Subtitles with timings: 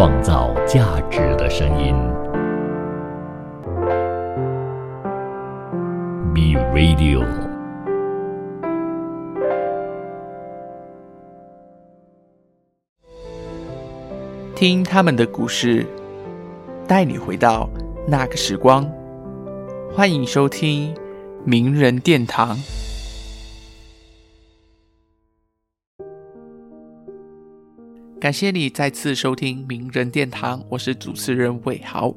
[0.00, 1.94] 创造价值的声音。
[6.32, 7.22] B Radio，
[14.54, 15.84] 听他们的故事，
[16.88, 17.68] 带你回到
[18.08, 18.90] 那个时光。
[19.92, 20.94] 欢迎收听
[21.44, 22.56] 名人殿堂。
[28.20, 32.14] 感谢你再次收听名人殿堂，我是主持人伟豪。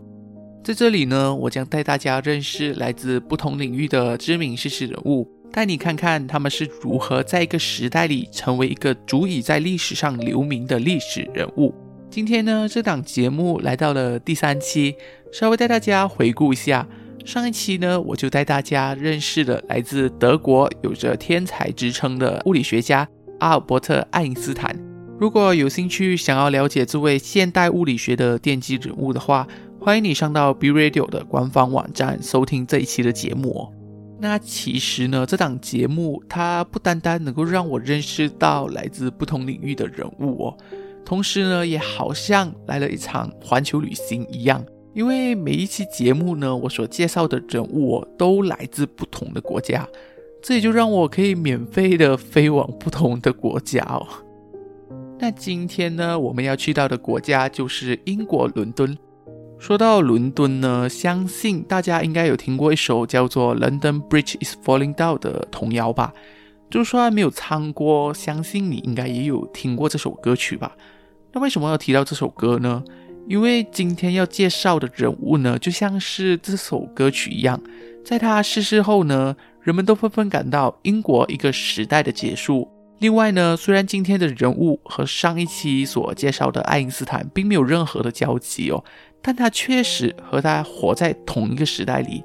[0.62, 11.74] 在这里呢，我将带大家认识来自不同领域的知名事实人物，带你看看他们是如何在一个时代里成为一个足以在历史上留名的历史人物。
[12.10, 14.94] 今天呢，这档节目来到了第三期，
[15.32, 16.86] 稍微带大家回顾一下
[17.24, 23.08] 上一期呢，我就带大家认识了来自德国有着天才之称的物理学家
[23.40, 24.93] 阿尔伯特·爱因斯坦。
[25.24, 29.48] 如果有兴趣想要了解这位现代物理学的奠基人物的话，
[29.80, 33.72] 欢迎你上到 B Radio 的官方网站收听这一期的节目哦。
[34.20, 40.58] 那其实呢，这档节目它不单单能够让我认识到来自不同领域的人物哦，
[41.06, 44.62] 同时呢，也好像来了一场环球旅行一样。
[44.94, 49.88] 因为每一期节目呢，我所介绍的人物哦，都来自不同的国家，
[50.42, 54.06] 这也就让我可以免费的飞往不同的国家哦。
[55.20, 58.98] 那今天呢，我们要去到的国家就是英国伦敦。
[59.58, 66.14] 说到伦敦呢，相信大家应该有听过一首叫做《London Bridge Is Falling Down》的童谣吧？
[66.70, 70.76] 就算没有唱过，相信你应该也有听过这首歌曲吧？
[71.32, 72.84] 那为什么要提到这首歌呢？
[73.30, 77.62] 因为今天要介绍的人物呢，就像是这首歌曲一样，
[78.04, 82.68] 在他逝世后呢，人们都纷纷感到英国一个时代的结束。
[83.04, 88.82] 另外呢，虽然今天的人物和上一期所介绍的爱因斯坦并没有任何的交集哦，
[89.22, 92.24] 但他确实和他活在同一个时代里。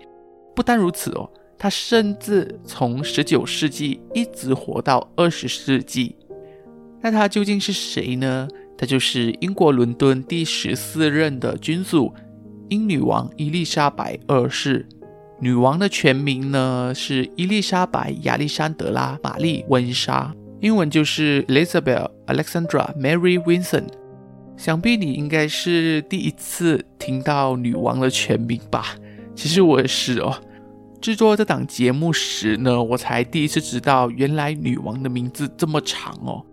[0.55, 6.15] 不单如此哦，他甚至从十九世纪一直活到二十世纪。
[7.01, 8.47] 那他究竟是谁呢？
[8.79, 12.15] 他就是英国伦敦第十四任的君主，
[12.69, 14.89] 英女王伊丽莎白二世。
[15.41, 20.33] 女王的全名呢是伊丽莎白亚历山德拉玛丽温莎。
[20.61, 23.85] 英文就是 Elizabeth Alexandra Mary Winson。
[24.57, 28.97] 想必你应该是第一次听到女王的全名吧？
[29.37, 30.37] 其实我也是哦。
[31.01, 36.45] 制作这档节目时呢，我才第一次知道，原来女王的名字这么长哦。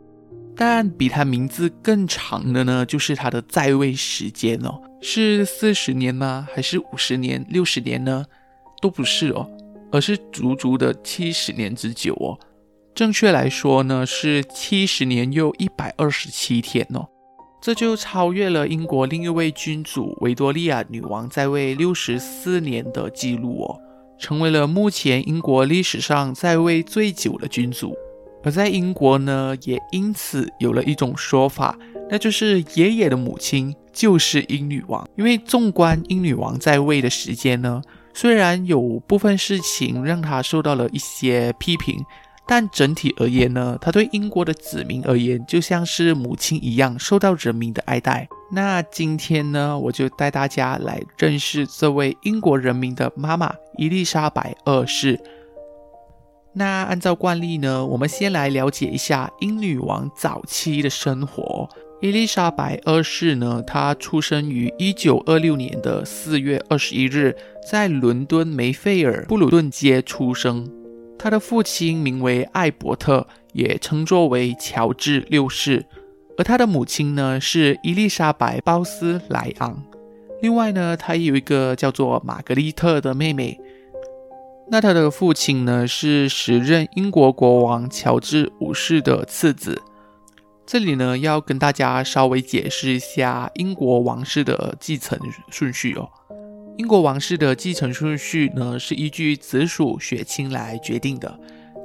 [0.56, 6.48] 但比她名字更长的呢，就是她的在位时间哦，是四十年吗？
[6.54, 8.24] 还是五十年、六十年呢？
[8.84, 9.50] 都不是哦，
[9.92, 12.38] 而是足足的七十年之久哦。
[12.96, 17.06] 正确来说呢，是七十年又一百二十七天哦，
[17.62, 23.78] 这就超越了英国另一位君主维多利亚女王在位六十四年的记录哦，
[24.18, 27.94] 成为了目前英国历史上在位最久的君主。
[28.46, 31.78] 而在英国呢，也因此有了一种说法，
[32.10, 35.06] 那就是爷爷的母亲就是英女王。
[35.18, 37.82] 因为纵观英女王在位的时间呢，
[38.14, 42.00] 虽然有部分事情让她受到了一些批评。
[42.48, 48.28] 但整体而言呢，他对英国的子民而言，就像是母亲一样，受到人民的爱戴。
[48.52, 55.20] 那今天呢，我就带大家来认识这位英国人民的妈妈伊丽莎白二世。
[56.54, 61.68] 那按照惯例呢，我们先来了解一下英女王早期的生活。
[62.02, 67.36] 伊丽莎白二世呢，她出生于一九二六年的四月二十一日，
[67.70, 70.72] 在伦敦梅菲尔布鲁顿街出生。
[71.18, 75.86] 他的父亲名为艾伯特，也称作为乔治六世，
[76.38, 79.84] 而他的母亲呢是伊丽莎白·鲍斯莱昂。
[80.42, 83.60] 另外呢，他有一个叫做玛格丽特的妹妹。
[84.70, 89.82] 那他的父亲呢是时任英国国王乔治五世的次子。
[90.66, 95.20] 这里呢要跟大家稍微解释一下英国王室的继承
[95.52, 96.10] 顺序哦。
[96.78, 101.40] 英国王室的继承顺序呢，是依据子属血亲来决定的。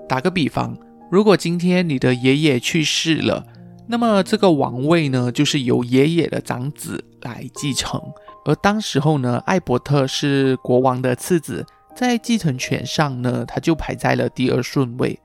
[0.09, 0.77] 打个比方，
[1.13, 3.47] 如果今天你的爷爷去世了，
[3.87, 8.03] 那么这个王位呢，就是由爷爷的长子来继承。
[8.45, 11.65] 而当时候呢，艾伯特是国王的次子，
[11.95, 15.21] 在继承权上呢，他就排在了第二顺位。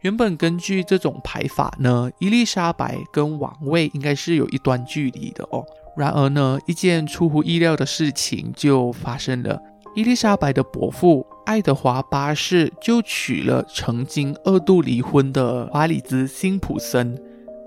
[0.00, 5.62] 原本根据这种排法呢，伊丽莎白跟王位应该是有一段距离的哦。
[5.96, 9.60] 然而呢，一件出乎意料的事情就发生了。
[9.94, 17.16] 伊丽莎白的伯父爱德华八世就娶了曾经二度离婚的华里兹辛普森，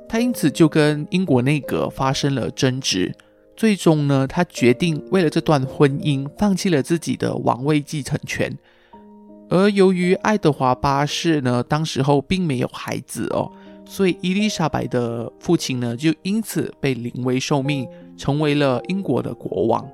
[0.09, 3.15] 他因此就跟英国内阁发生了争执，
[3.55, 8.57] 最终呢，他决定为了这段婚姻，放弃了自己的王位继承权。
[9.49, 13.49] 而由于爱德华八世呢，当时候并没有孩子哦，
[13.89, 17.87] 所以伊丽莎白的父亲呢，就因此被临危受命，
[18.17, 19.89] 成为了英国的国王。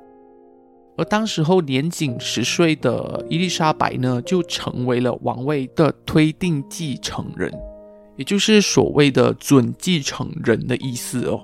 [0.97, 7.51] 而当时候年仅十岁的伊丽莎白呢，就成为了王位的推定继承人，
[8.15, 11.43] 也就是所谓的准继承人的意思哦。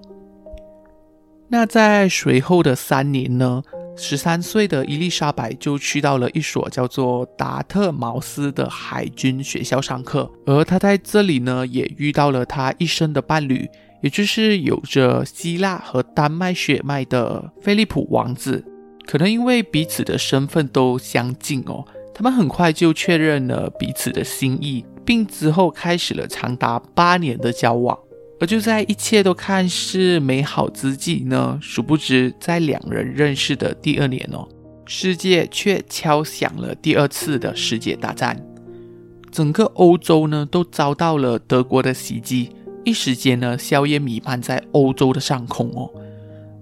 [1.47, 3.63] 那在随后的三年呢，
[4.01, 13.69] 十三岁的伊丽莎白就去到了一所叫做达特茅斯的海军学校上课，而她在这里呢，也遇到了她一生的伴侣，
[14.01, 18.63] 也就是有着希腊和丹麦血脉的菲利普王子。
[19.05, 27.97] 可能因为彼此的身份都相近哦，他们很快就确认了彼此的心意，并之后开始了长达八年的交往。
[28.39, 34.47] 而就在一切都看似美好之际呢，殊不知在两人认识的第二年哦，
[34.85, 38.41] 世界却敲响了第二次的世界大战，
[39.29, 42.49] 整个欧洲呢都遭到了德国的袭击，
[42.85, 45.89] 一时间呢硝烟弥漫在欧洲的上空哦。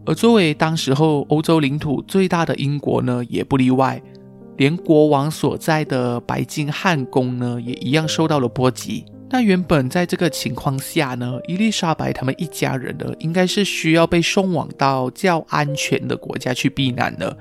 [0.03, 4.01] 而作为当时候欧洲领土最大的英国呢，也不例外，
[4.55, 9.05] 连国王所在的白金汉宫呢，也一样受到了波及。
[9.29, 17.37] 那原本在这个情况下呢，伊丽莎白他们一家人呢，应该是需要被送往到较安全的国家去避难的。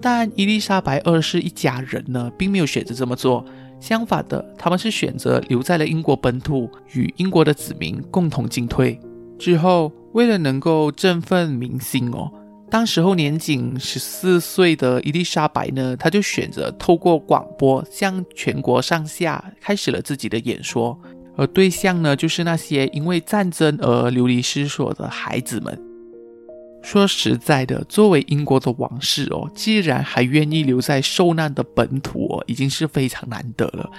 [0.00, 3.44] 但伊丽莎白二世一家人呢，并没有选择这么做，
[3.80, 8.98] 相反的，他们是选择留在了英国本土，与英国的子民共同进退。
[9.38, 9.92] 之后。
[10.12, 12.32] 为了能够振奋民心哦，
[12.70, 20.98] 当时候年仅十四岁的伊丽莎白呢，她就选择透过广播向全国上下开始了自己的演说，
[21.36, 25.78] 而对象呢，就是那些因为战争而流离失所的孩子们。
[26.82, 33.90] 说实在的，作为英国的王室哦，既然还愿意留在受难的本土哦，已经是非常难得了。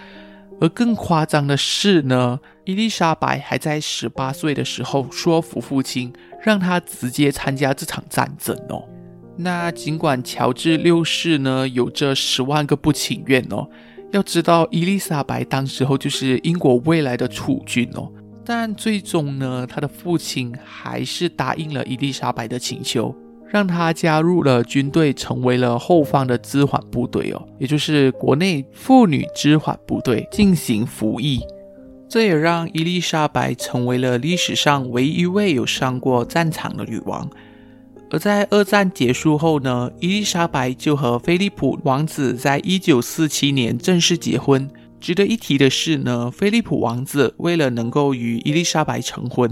[0.59, 8.83] 而更夸张的是呢，伊丽莎白还在十八岁的时候说服父亲，让他直接参加这场战争哦。
[9.35, 13.69] 那尽管乔治六世呢有着十万个不情愿哦，
[14.11, 18.09] 要知道伊丽莎白当时候就是英国未来的储君哦，
[18.45, 23.15] 但最终呢，他的父亲还是答应了伊丽莎白的请求。
[23.49, 31.39] 让他加入了军队，成为了后方的支缓部队哦，也就是国内妇女支缓部队进行服役。
[32.09, 37.29] 这也让伊丽莎白成为了历史上唯一一位有上过战场的女王。
[38.09, 44.69] 而在二战结束后呢，伊丽莎白就和菲利普王子在一九四七年正式结婚。
[44.99, 49.49] 值得一提的是呢，菲利普王子为了能够与伊丽莎白成婚。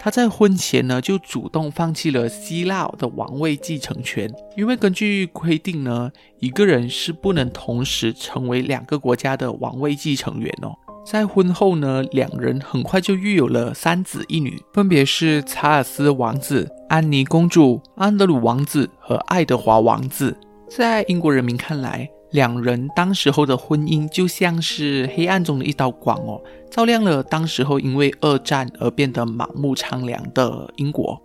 [0.00, 10.72] 他在婚前呢就主动放弃了希腊的王位继承权，因为根据规定呢，一个人是不能同时成为两个国家的王位继承人哦。
[11.04, 20.34] 在婚后呢，两人很快就育有了三子一女，分别是查尔斯王子、安妮公主、安德鲁王子和爱德华王子。
[20.70, 26.40] 在英国人民看来，两人当时候的婚姻就像是黑暗中的一道光哦，
[26.70, 31.20] 照亮了当时候因为二战而变得满目苍凉的英国。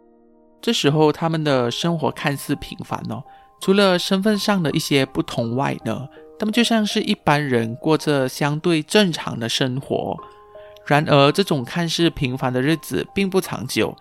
[0.62, 3.24] 这时候他们的生活看似平凡哦，
[3.62, 6.06] 除了身份上的一些不同外呢，
[6.38, 10.18] 他们就像是一般人过着相对正常的生活。
[10.86, 13.96] 然而，这种看似平凡的日子并不长久。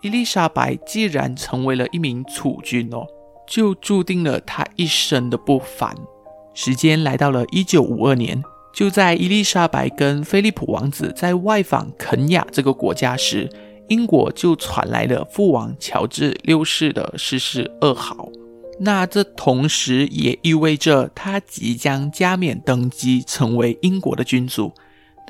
[0.00, 3.04] 伊丽莎白既然成为了一名储君哦，
[3.48, 5.92] 就注定了她一生的不凡。
[6.54, 8.40] 时间来到了一九五二年，
[8.72, 13.50] 就在伊丽莎白跟菲利普王子在外访肯亚这个国家时，
[13.88, 18.28] 英国就传来了父王乔治六世的逝世噩耗。
[18.78, 24.72] 那这同时也意味着他即将加冕登基，成为英国的君主。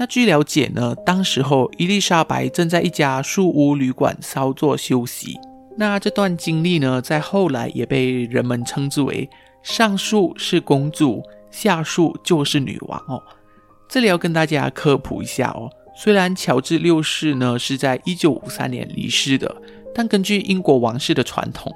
[0.00, 5.36] 那据了解呢，当时候伊丽莎白正在一家树屋旅馆稍作休息。
[5.76, 9.28] 那这段经历呢，在后来也被人们称之为。
[9.60, 13.20] 上树是公主，下树就是女王哦。
[13.88, 15.68] 这里要跟大家科普一下哦。
[15.96, 19.60] 虽然乔治六世呢是在一九五三年离世的，
[19.92, 21.74] 但根据英国王室的传统，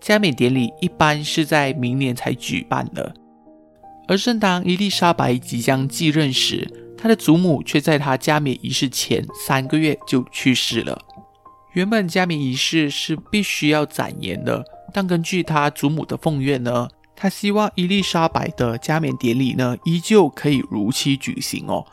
[0.00, 3.12] 加冕典礼一般是在明年才举办的。
[4.06, 6.70] 而正当伊丽莎白即将继任时，
[7.04, 10.98] 他的祖母却在他加冕仪式前三个月就去世了。
[11.74, 16.88] 原本加冕仪式是必须要展延的，但根据他祖母的奉愿呢。
[17.14, 21.84] 他希望伊丽莎白的加冕典礼呢，依旧可以如期举行哦。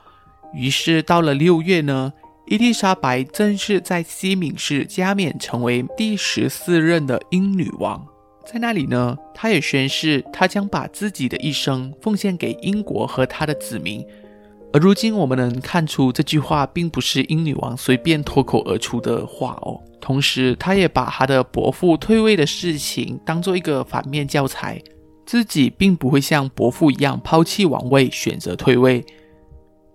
[0.54, 2.14] 于是到了六月呢，
[2.48, 8.08] 伊丽莎白正式在西敏寺加冕，成为第十四任的英女王。
[8.46, 14.06] 在那里呢，他也宣誓，他将把自己的一生奉献给英国和他的子民。
[14.74, 19.78] 而如今，我们能看出这句话并不是英女王随便脱口而出的话哦。
[20.00, 24.82] 同时，她也把她的伯父退位的事情当做一个反面教材，
[25.26, 29.06] 自己并不会像伯父一样抛弃王位，选择退位。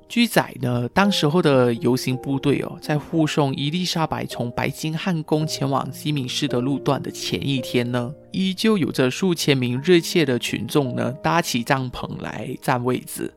[0.09, 13.33] 据载呢，当时候的游行部队哦，在护送伊丽莎白从白金汉宫前往西敏寺的路段的前一天呢，依旧有着数千名热切的群众呢，搭起帐篷来占位子。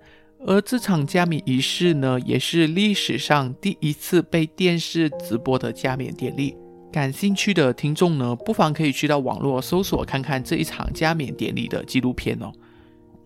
[0.46, 6.55] 而这场加冕仪式呢，也是历史上第一次被电视直播的加冕典礼。
[6.91, 12.51] 感兴趣的听众呢，不妨可以去到网络搜索看看这一场加冕典礼的纪录片哦。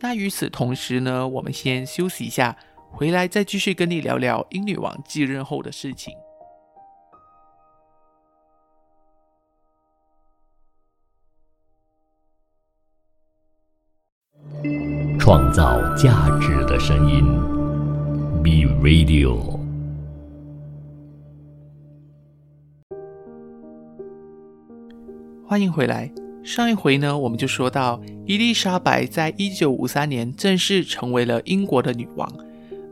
[0.02, 2.56] 那与此同时呢，我们先休息一下。
[2.96, 6.14] 回来再继续跟你聊聊英女王继任后的事情。
[15.20, 17.24] 创造价值的声音
[18.42, 19.60] ，B Radio。
[25.46, 26.10] 欢迎回来。
[26.44, 32.32] 上一回呢，我们就说到伊丽莎白在一九五三年正式成为了英国的女王。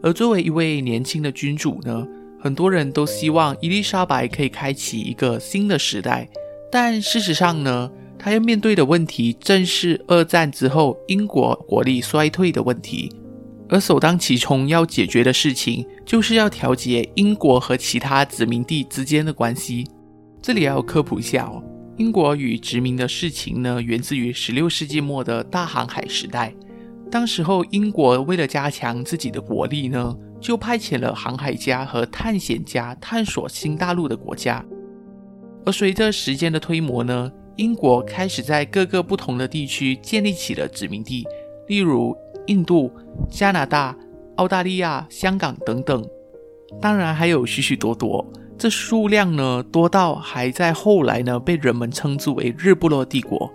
[0.04, 2.06] 而作为一位年轻的君主呢，
[2.40, 6.28] 很多人都希望伊丽莎白可以开启一个新的时代。
[6.72, 7.90] 但事实上呢，
[8.24, 13.12] 他要面对的问题正是二战之后英国国力衰退的问题。
[13.68, 19.88] 而首当其冲要解决的事情，就是要调节英国和其他殖民地之间的关系。
[20.40, 21.64] 这里要科普一下哦，
[21.98, 26.54] 英国与殖民的事情呢，源自于十六世纪末的大航海时代。
[27.10, 34.64] 当时候，英国为了加强自己的国力呢，就派遣了航海家和探险家探索新大陆的国家。
[35.66, 41.28] 而随着时间的推磨呢，英国开始在各个不同的地区建立起了殖民地，
[41.68, 42.16] 例如
[42.48, 42.92] 印度、
[43.30, 43.96] 加拿大、
[44.38, 46.04] 澳大利亚、香港等等。
[46.82, 48.26] 当然还有许许多多，
[48.58, 53.52] 这数量呢多到还在后来呢被人们称之为日不落帝国。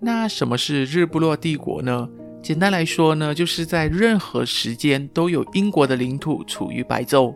[0.00, 2.08] 那什么是日不落帝国呢？
[2.40, 7.34] 简单来说呢，就是在任何时间都有英国的领土处于白昼。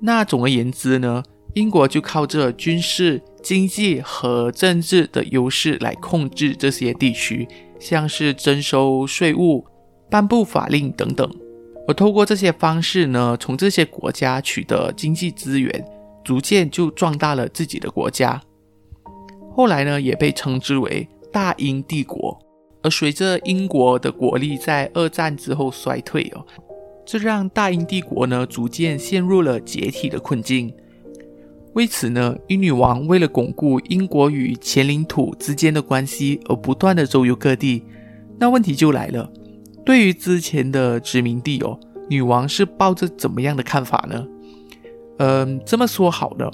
[0.00, 1.22] 那总而言之呢，
[1.54, 7.46] 英国就靠着军事、经济和政治的优势来控制这些地区，
[7.78, 9.64] 像是征收税务、
[10.10, 11.28] 颁布法令等等。
[11.86, 15.84] 而透过这些方式呢，从这些国家取得经济资源，
[16.24, 18.40] 逐渐就壮大了自己的国家。
[19.52, 22.36] 后来呢，也被称之为大英帝国。
[22.82, 26.44] 而随着英国的国力在二战之后衰退哦，
[27.06, 30.74] 这让大英帝国呢逐渐陷入了解体的困境。
[31.74, 37.84] 为此呢，英女王为了巩固英国与前领土之间的关系，而不断的周游各地。
[38.38, 39.28] 那问题就来了，
[39.84, 41.78] 对于之前的殖民地哦，
[42.08, 44.26] 女王是抱着怎么样的看法呢？
[45.18, 46.50] 嗯，这么说好了，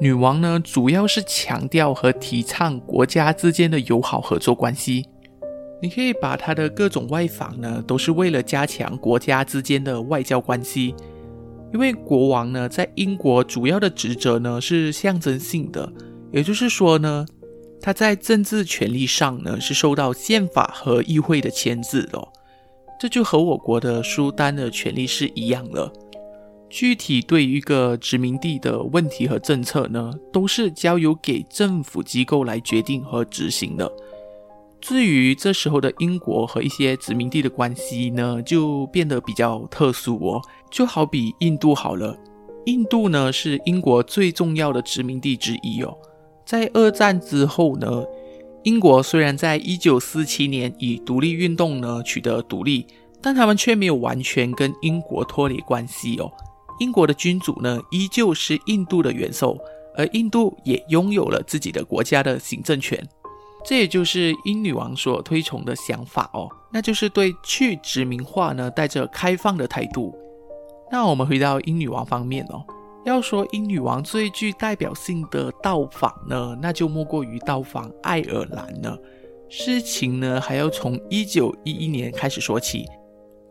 [0.00, 5.06] 女王呢主要是强调和提倡国家之间的友好合作关系。
[5.82, 10.94] 你可以把她的各种外访呢，都是为了加强国家之间的外交关系。
[11.72, 15.92] 因为国王呢，在英国主要的职责呢是象征性的，
[16.32, 17.24] 也就是说呢，
[17.80, 22.20] 他在政治权力上呢是受到宪法和议会的牵制的。
[22.98, 25.90] 这就和我国的苏丹的权力是一样的。
[26.68, 33.90] 具体对于一个殖民地的问题和政策呢，都是交由给政府机构来决定和执行的。
[34.80, 40.42] 至于这时候的英国和一些殖民地的关系呢，就变得比较特殊哦。
[40.70, 42.16] 就好比印度好了，
[42.66, 45.96] 印度呢是英国最重要的殖民地之一哦。
[46.46, 48.04] 在二战之后呢，
[48.62, 52.86] 英国虽然在一九四七年以独立运动呢取得独立，
[53.20, 56.30] 但他们却没有完全跟英国脱离关系哦。
[56.78, 59.58] 英国的君主呢依旧是印度的元首，
[59.96, 63.06] 而印度也拥有了自己的国家的行政权。
[63.64, 70.16] 这也就是英女王所推崇的想法哦，那就是对去殖民化呢带着开放的态度。
[70.90, 72.64] 那我们回到英女王方面哦，
[73.04, 78.98] 要说英女王最具代表性的到访呢，那就莫过于到访爱尔兰了。
[79.48, 82.86] 事情呢还要从一九一一年开始说起。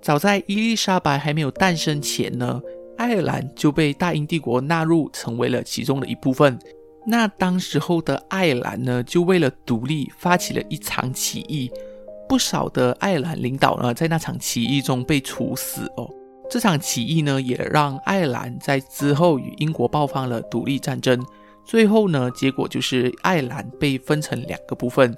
[0.02, 2.62] 早在伊丽莎白还没有诞生前呢，
[2.98, 6.58] 爱尔兰就被大英帝国纳入，成为了其中的一部分。
[7.06, 11.72] 那当时候的爱尔兰呢，就为了独立发起了一场起义，
[12.28, 16.10] 不少的爱尔兰领导呢，在那场起义中被处死哦。
[16.50, 21.24] 这场起义呢，也让爱尔兰在之后与英国爆发了独立战争，
[21.64, 25.16] 最后呢，结果就是爱尔兰被分成两个部分，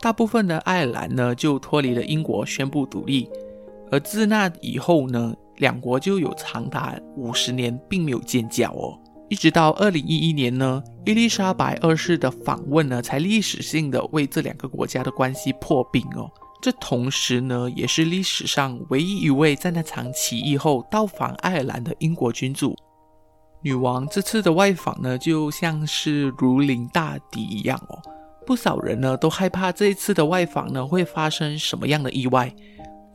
[0.00, 3.28] 大部分的爱尔兰呢就脱离了英国，宣布独立。
[3.90, 8.98] 而自那以后呢，两国就有长达五十年并没有建交哦。
[9.28, 16.30] 一直到二零一一年呢，伊丽莎白二世的访问呢，才历史性的为这两个国家的关系破冰哦。
[16.64, 22.74] 这同时呢，也是历史上唯一一位在那场起义后到访爱尔兰的英国君主。
[23.60, 28.00] 女王这次的外访呢，就像是如临大敌一样哦。
[28.46, 32.50] 不少人呢都害怕这一次的外访呢会发生什么样的意外，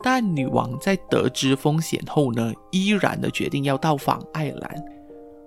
[0.00, 4.84] 但女王在得知风险后呢，依然的决定要到访爱尔兰。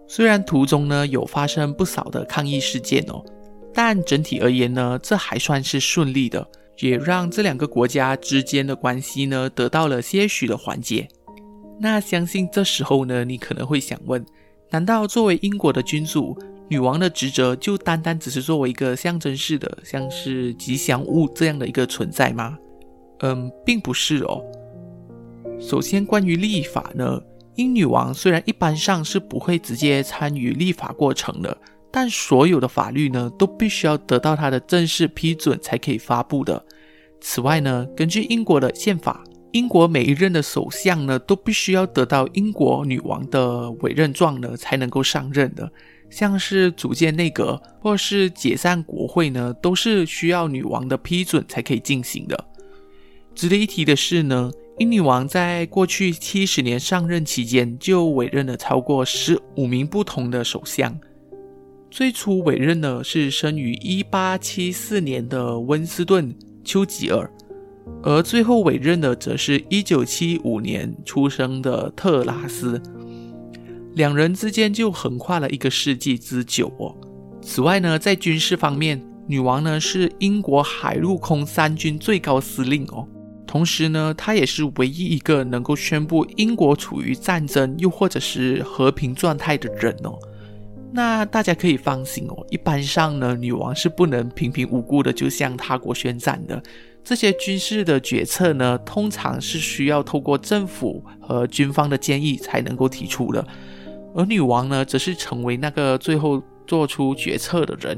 [0.09, 3.23] 虽然途中呢有发生不少的抗议事件哦，
[3.73, 6.45] 但整体而言呢，这还算是顺利的，
[6.79, 11.07] 也让这两个国家之间的关系呢得到了些许的缓解。
[11.79, 14.23] 那相信这时候呢，你可能会想问：
[14.69, 16.37] 难道作为英国的君主，
[16.67, 22.57] 女王的职责就单单只是作为一个象征式的，像是吉祥物这样的一个存在吗？
[23.19, 24.41] 嗯，并不是哦。
[25.59, 27.21] 首先，关于立法呢。
[27.55, 31.55] 英女王虽然一般上是不会直接参与立法过程的，
[31.95, 36.65] 但所有的法律呢都必须要得到他的正式批准才可以发布的。
[37.21, 45.71] 此外呢，根据英国的宪法，英国每一任的首相呢都必须要得到英国女王的委任状呢才能够上任的。
[46.09, 52.45] 像是组建内阁或是解散国会呢，都是需要女王的批准才可以进行的。
[53.35, 54.51] 值得一提的是呢。
[54.79, 60.99] 英女王在过去七十年上任期间，就委任了超过十五名不同的首相。
[61.95, 66.27] 最初委任的是生于一八七四年的温斯顿·
[66.63, 67.29] 丘吉尔，
[68.01, 72.81] 而最后委任的则是一九七五年出生的特拉斯。
[73.93, 76.95] 两人之间就横跨了一个世纪之久哦。
[77.43, 83.07] 此外呢，在军事方面，女王呢是英国海陆空三军最高司令哦。
[83.45, 90.17] 同时呢，她也是唯一一个能够宣布英国处于战争又或者是和平状态的人哦。
[90.95, 96.61] 那大家可以放心哦，一般上呢，女王是不能平平无故的就向他国宣战的。
[97.03, 103.43] 这些军事的决策呢，通常是需要透过政府和军方的建议才能够提出的。
[104.13, 107.97] 而女王呢，则是成为那个最后做出决策的人。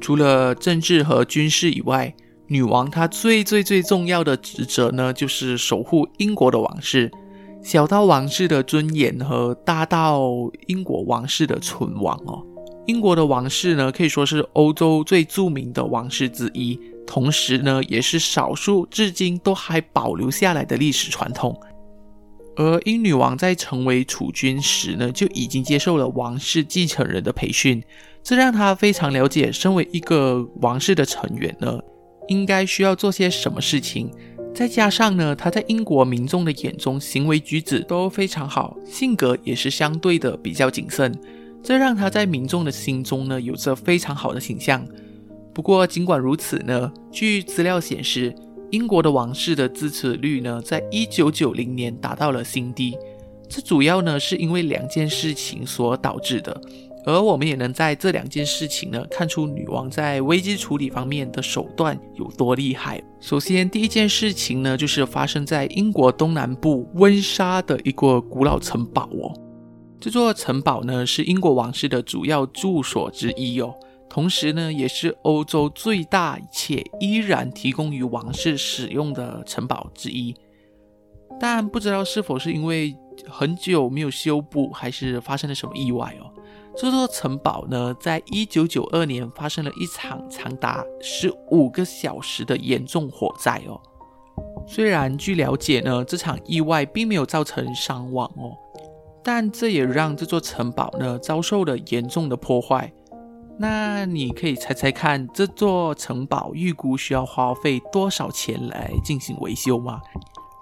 [0.00, 2.12] 除了政治和军事以外，
[2.48, 7.10] 女王她最最最重要的职责呢，就是守护英国的王室，
[7.62, 12.42] 小到王室的尊严和大到英国王室的存亡哦。
[12.86, 21.58] 英国的王室呢，可以说是欧洲最著名的王室之一，同时呢，也是少数至今都还保留下来的历史传统。
[22.56, 27.82] 而英女王在成为储君时呢，就已经接受了王室继承人的培训，
[28.22, 31.78] 这让她非常了解身为一个王室的成员呢。
[32.28, 34.10] 应该需要做些什么事情？
[34.58, 41.16] 再加上呢，他在英国民众的眼中行为举止都非常好，性格也是相对的比较谨慎，
[41.62, 44.84] 这让他在民众的心中呢有着非常好的形象。
[45.54, 48.34] 不过尽管如此呢，据资料显示，
[48.72, 52.96] 英国的王室的支持率呢，在一九九零年达到了新低，
[53.48, 56.60] 这主要呢是因为两件事情所导致的。
[57.08, 63.02] 而我们也能在这两件事情呢，看出女王在危机处理方面的手段有多厉害。
[63.18, 69.32] 首先，第一件事情呢，就是发生在英国东南部温莎的一个古老城堡哦。
[69.98, 73.74] 这座城堡呢，是英国王室的主要住所之一哦，
[74.10, 80.34] 同时呢，也是欧洲最大且依然提供于王室使用的城堡之一。
[81.40, 82.94] 但不知道是否是因为
[83.26, 86.27] 很久没有修补，还是发生了什么意外哦。
[86.80, 93.80] 这座城堡呢，在一九九二年发生了一场长达十五个小时的严重火灾哦。
[94.64, 98.54] 虽然据了解呢，这场意外并没有造成伤亡哦，
[99.24, 102.92] 但这也让这座城堡呢遭受了严重的破坏。
[103.58, 110.00] 那你可以猜猜看，这座城堡预估需要花费多少钱来进行维修吗？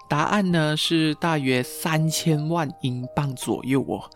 [0.09, 4.09] 答案呢是大约三千万英镑左右哦。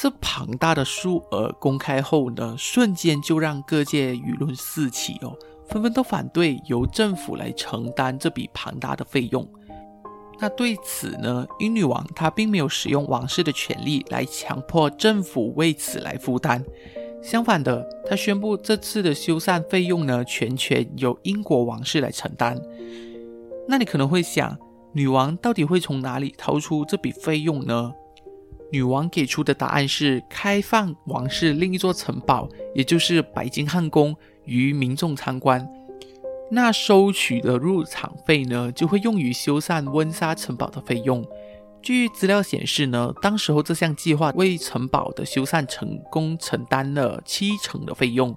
[0.00, 9.44] 这庞大的数额公开后呢，瞬间就让各界舆论四起哦，纷纷都反对由政府来承担这笔庞大的费用。
[10.38, 16.64] 那对此呢，英女王她并没有使用王室的权利来强迫政府为此来负担，
[17.20, 22.56] 相反的，她宣布这次的修缮费用呢，全权由英国王室来承担。
[23.66, 24.56] 那你可能会想，
[24.92, 27.92] 女王到底会从哪里掏出这笔费用呢？
[28.70, 35.66] 女王给出的答案是开放王室另一座城堡，也就是白金汉宫，于民众参观。
[36.50, 41.24] 那收取的入场费呢，就会用于修缮温莎城堡的费用。
[41.80, 48.36] 据资料显示呢，当时候这项计划为城堡的修缮成功承担了七成的费用，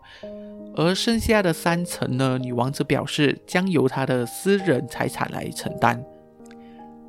[0.75, 6.03] 而剩下的三成呢，女王则表示将由她的私人财产来承担。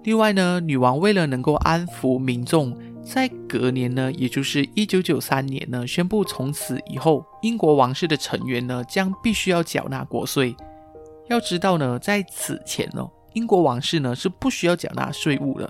[0.04, 10.54] 另外呢，女王为了能够安抚民众，在隔年呢，也就是一九九三年呢，宣布从此以后，英国王室的成员呢将必须要缴纳国税。
[11.28, 15.68] 要知道呢，在此前呢，英国王室呢是不需要缴纳税务的。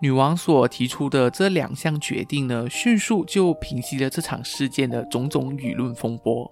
[0.00, 6.50] 女王所提出的这两项决定呢，迅速就平息了这场事件的种种舆论风波。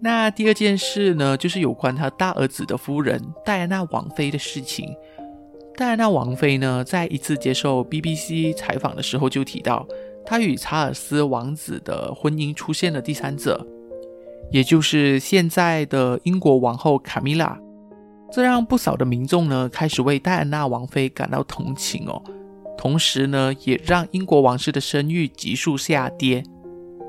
[0.00, 4.94] 那第二件事呢，就是有关她大儿子的夫人戴安娜王妃的事情。
[5.76, 9.86] 戴安娜王妃呢，在一次接受 BBC 采访的时候就提到，
[10.24, 13.64] 她与查尔斯王子的婚姻出现了第三者。
[14.50, 17.60] 也就是现在的英国王后卡米拉，
[18.32, 22.22] 这让不少的民众呢开始为戴安娜王妃感到同情哦。
[22.78, 26.42] 同时呢，也让英国王室的声誉急速下跌。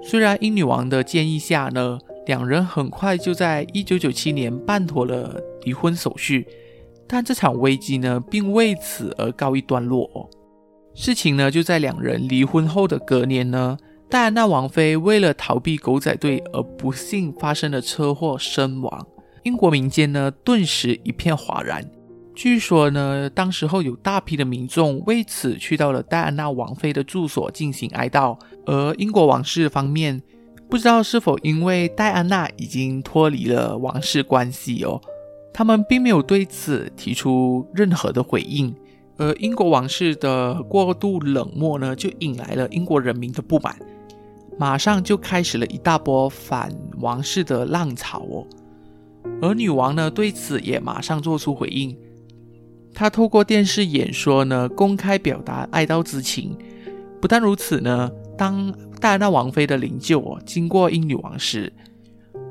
[0.04, 6.46] 虽然英女王的建议下呢，两人很快就在1997年办妥了离婚手续，
[7.08, 10.30] 但这场危机呢并为此而告一段落哦。
[10.94, 13.78] 事情呢就在两人离婚后的隔年呢。
[14.10, 19.06] 戴安娜王妃为了逃避狗仔队而不幸发生了车祸身亡，
[19.44, 21.86] 英国民间呢顿时一片哗然。
[22.34, 30.24] 据说呢，当时候有大批的民众为此去到了戴安娜王妃的住所进行哀悼，而英国王室方面
[30.70, 35.02] 不知道是否因为戴安娜已经脱离了王室关系哦，
[35.58, 38.72] 他们并没有对此提出任何的回应。
[39.18, 43.76] 而英国王室的过度冷漠呢，就引来了英国人民的不满。
[44.60, 48.46] 马上就开始了一大波反王室的浪潮哦，
[49.42, 51.98] 而女王呢对此也马上做出回应，
[52.94, 56.56] 她透过电视演说呢公开表达哀悼之情。
[57.20, 61.74] 不但如此呢，当戴安娜王妃的灵柩哦经过英女王时，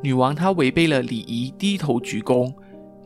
[0.03, 2.53] 女王她违背了礼仪，低头鞠躬。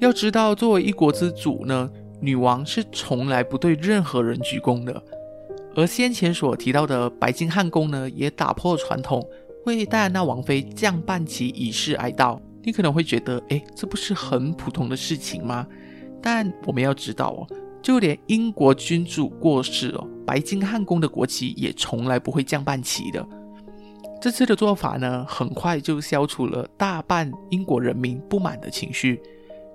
[0.01, 1.89] 要知道，作为一国之主呢，
[2.21, 5.03] 女王是从来不对任何人鞠躬的。
[5.77, 9.23] 而先前所提到的白金汉宫呢，也打破传统，
[9.67, 12.41] 为戴安娜王妃降半旗以示哀悼。
[12.63, 15.67] 你可能会觉得，哎，这不是很普通的事情吗？
[16.23, 17.47] 但我们要知道哦，
[17.83, 23.27] 就连英国君主过世哦，白金汉宫的国旗也从来不会降半旗的。
[24.19, 29.21] 这次的做法呢，很快就消除了大半英国人民不满的情绪。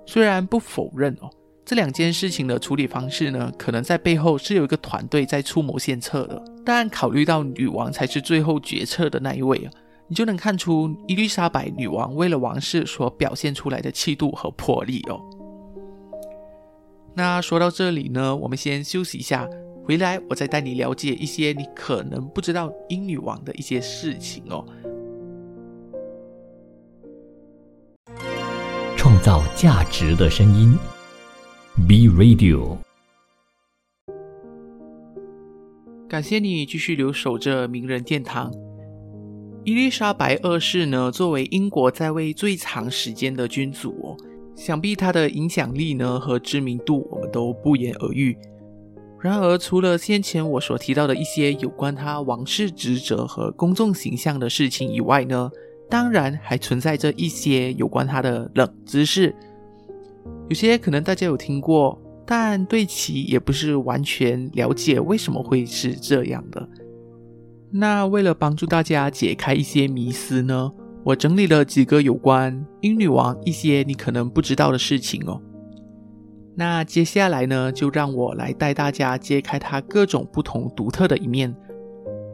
[0.06, 1.28] 虽然不否认哦。
[1.64, 6.40] 这两件事情的处理方式呢，可能在背后是有一个团队在出谋献策的。
[6.64, 9.70] 但考虑到女王才是最后决策的那一位啊，
[10.06, 15.20] 你就能看出伊丽莎白女王为了王室所表现出来的气度和魄力哦。
[17.16, 19.48] 那说到这里呢，我们先休息一下，
[19.84, 24.64] 回来我再带你了解一些你可能不知道英女王的一些事情哦。
[29.06, 30.76] 创造价值的声音。
[31.86, 32.76] B Radio，
[36.08, 38.52] 感谢你继续留守着名人殿堂。
[39.62, 44.16] 伊丽莎白二世呢，作为英国在位最长时间的君主哦，
[44.56, 48.36] 想必她的影响力呢和知名度，我们都不言而喻。
[49.20, 55.48] 然而，除了先前我所提到的一些有关她王室职责和公众形象的事情以外呢，
[55.88, 59.34] 当然还存在着一些有关她的冷知识。
[60.48, 66.68] 有些可能大家有听过，但对其也不是完全了解，为什么会是这样的？
[67.70, 70.72] 那为了帮助大家解开一些迷思呢，
[71.04, 75.40] 我整理了几个有关英女王一些你可能不知道的事情哦。
[76.54, 81.54] 那接下来呢，就让我来带大家揭开她各种不同独特的一面，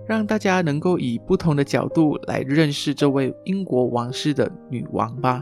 [0.07, 5.41] 让大家能够以不同的角度来认识这位英国王室的女王吧。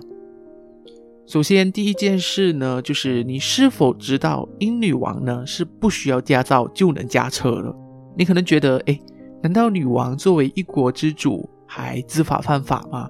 [1.27, 7.75] 首先，第一件事呢，就是你是否知道英女王呢是不需要驾照就能驾车了？
[8.16, 8.99] 你可能觉得，哎，
[9.42, 13.09] 难道女王作为一国之主还知法犯法吗？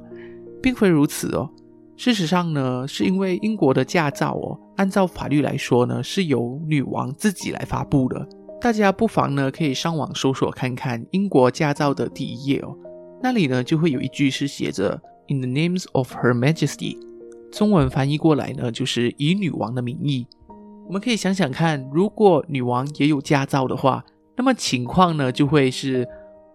[0.63, 1.49] 并非如此哦。
[1.97, 8.29] 事实上呢，是因为英国的驾照哦，按照法律来说呢，是由女王自己来发布的。
[8.61, 12.77] 大家不妨呢可以上网搜索看看英国驾照的第一页哦，
[13.23, 16.99] 那里呢就会有一句是写着 “In the names of Her Majesty”。
[17.51, 20.27] 中文翻译过来呢，就是以女王的名义。
[20.87, 24.05] 我们可以想想看，如果女王也有驾照的话，
[24.37, 26.07] 那么情况呢就会是，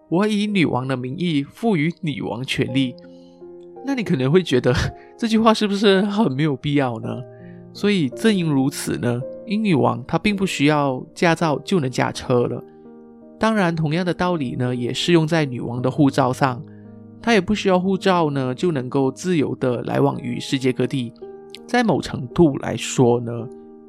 [0.08, 2.94] 我以女王的名义赋予女王权力。
[3.84, 4.72] 那你可能会觉得
[5.18, 7.08] 这句话是不是很没有必要呢？
[7.72, 12.62] 所以正因如此呢，英女王她并不需要驾照就能驾车了。
[13.38, 16.62] 当然，同样的道理呢，也适用在女王的护照上，
[17.20, 21.12] 她也不需要护照呢就能够自由的来往于世界各地。
[21.66, 23.32] 在某程度来说呢，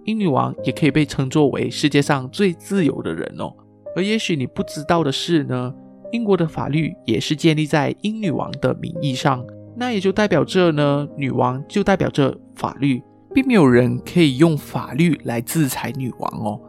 [0.05, 3.53] 英女王也可以被称作为世界上最自由的人哦。
[3.95, 5.73] 而也许你不知道的是呢，
[6.11, 9.45] 英国的法律也是建立在英女王的名义上。
[9.75, 13.01] 那也就代表着呢，女王就代表着法律，
[13.33, 16.59] 并没有人可以用法律来制裁女王哦。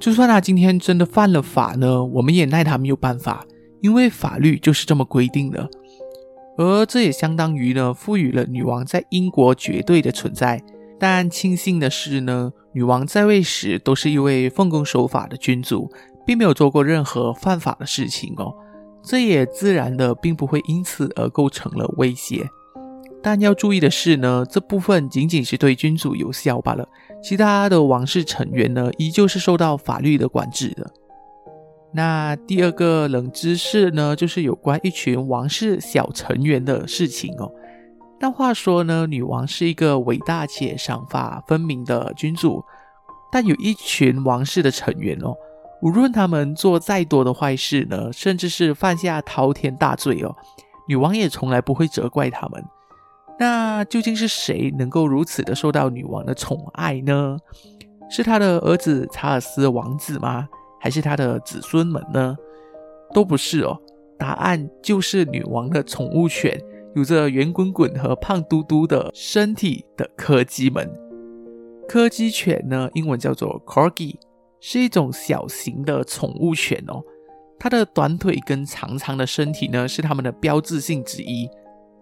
[0.00, 3.46] 就算她今天真的犯了法呢，我们也奈她没有办法，
[3.80, 5.68] 因为法律就是这么规定的。
[6.56, 10.62] 而这也相当于呢，赋予了女王在英国绝对的存在。
[10.98, 15.90] 但庆幸的是呢，女王在位时都是一位奉公守法的君主，
[16.24, 18.54] 并没有做过任何犯法的事情哦。
[19.02, 22.48] 这也自然的并不会因此而构成了威胁，
[23.24, 26.86] 但要注意的是呢，这部分仅仅是对君主有效罢了，
[27.22, 30.90] 其他的王室成员呢，依旧是受到法律的管制的。
[31.94, 37.50] 那第二个冷知识呢，就是有关一群王室小成员的事情哦。
[38.20, 42.62] 但话说呢，女王是一个伟大且赏罚分明的君主，
[43.32, 45.34] 但有一群王室的成员哦。
[45.80, 50.36] 无论他们做再多的坏事呢，甚至是犯下滔天大罪哦，
[50.86, 52.62] 女王也从来不会责怪他们。
[53.38, 57.36] 那究竟是谁能够如此的受到女王的宠爱呢？
[58.10, 60.48] 是他的儿子查尔斯王子吗？
[60.80, 62.36] 还是他的子孙们呢？
[63.12, 63.80] 都不是哦。
[64.18, 66.60] 答案就是女王的宠物犬，
[66.94, 70.88] 有着圆滚滚和胖嘟嘟的身体的柯基们。
[71.88, 74.16] 柯基犬呢，英文叫做 Corgi。
[74.60, 77.02] 是一种小型的宠物犬哦，
[77.58, 81.46] 它的短腿跟长长的身体呢，是它们的标志性之一。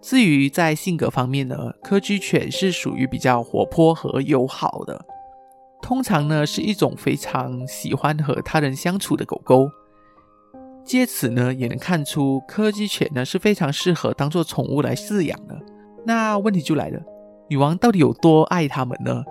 [0.03, 5.01] 至于在性格方面呢，柯基犬是属于比较活泼和友好的，
[5.81, 9.71] 通常呢是一种非常喜欢和他人相处的狗狗。
[10.85, 15.57] 借此呢，也能看出柯基犬呢是非常适合当做宠物来饲养的。
[16.05, 17.01] 那问题就来了，
[17.49, 19.23] 女王到底有多爱它们呢？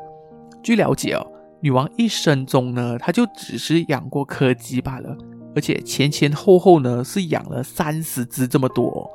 [0.64, 1.28] 据了解哦。
[1.64, 5.16] 女王一生中呢，她就只是养过柯基罢了，
[5.54, 9.08] 而且前前后后呢是养了三十只这么多。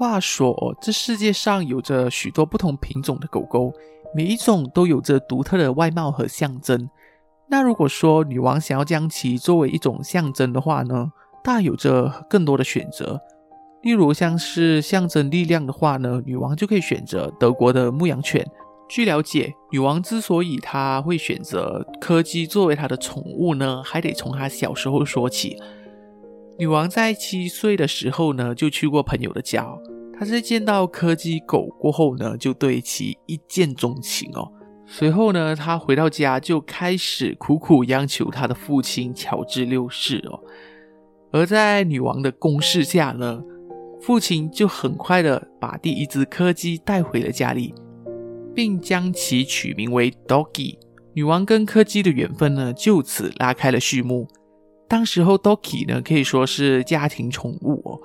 [0.00, 3.70] 话说，这世界上有着许多不同品种的狗狗，
[4.14, 6.88] 每一种都有着独特的外貌和象征。
[7.50, 11.12] 那如果说女王想要将其作为一种象征的话呢，
[11.44, 13.20] 大有着更多的选择。
[13.82, 18.42] 例如像是象征力量的话呢，女王就可以选择德国的牧羊犬。
[18.88, 25.58] 据了解，女王之所以她会选择柯基作为她的宠物呢，还得从她小时候说起。
[26.58, 29.66] 女王在七岁的时候呢，就去过朋友的家。
[30.20, 34.52] 他在见到柯基狗过后呢，就对其一见钟情哦。
[34.84, 40.38] 随后呢，他回到家就开始苦苦央求他的父亲乔治六世哦。
[41.32, 43.42] 而在女王的攻势下呢，
[44.02, 47.74] 父亲就很快的把第一只柯基带回了家里。
[48.52, 50.76] 并将其取名为 Doggy，
[51.14, 54.28] 女王跟柯基的缘分呢就此拉开了序幕。
[54.88, 57.98] 当时候 Doggy 呢可以说是家庭宠物哦。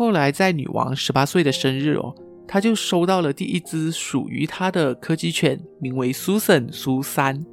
[0.00, 2.14] 后来在女王十八岁的生日哦，
[2.48, 7.44] 她就收到了第一只属于她的柯基犬，名为 Susan 苏珊。